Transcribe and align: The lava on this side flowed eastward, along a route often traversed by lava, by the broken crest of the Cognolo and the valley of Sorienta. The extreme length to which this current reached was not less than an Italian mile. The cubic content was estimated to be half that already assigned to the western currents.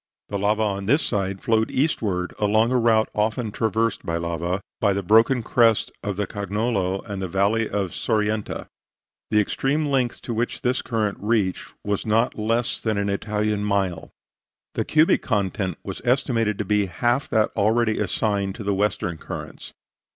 The 0.29 0.39
lava 0.39 0.63
on 0.63 0.87
this 0.87 1.03
side 1.03 1.43
flowed 1.43 1.69
eastward, 1.69 2.33
along 2.39 2.71
a 2.71 2.77
route 2.79 3.09
often 3.13 3.51
traversed 3.51 4.03
by 4.03 4.17
lava, 4.17 4.59
by 4.79 4.93
the 4.93 5.03
broken 5.03 5.43
crest 5.43 5.91
of 6.01 6.15
the 6.15 6.25
Cognolo 6.25 7.03
and 7.05 7.21
the 7.21 7.27
valley 7.27 7.69
of 7.69 7.91
Sorienta. 7.93 8.65
The 9.29 9.39
extreme 9.39 9.85
length 9.85 10.23
to 10.23 10.33
which 10.33 10.63
this 10.63 10.81
current 10.81 11.19
reached 11.21 11.75
was 11.85 12.03
not 12.03 12.33
less 12.39 12.81
than 12.81 12.97
an 12.97 13.09
Italian 13.09 13.63
mile. 13.63 14.09
The 14.73 14.85
cubic 14.85 15.21
content 15.21 15.77
was 15.83 16.01
estimated 16.03 16.57
to 16.57 16.65
be 16.65 16.87
half 16.87 17.29
that 17.29 17.51
already 17.55 17.99
assigned 17.99 18.55
to 18.55 18.63
the 18.63 18.73
western 18.73 19.19
currents. 19.19 19.71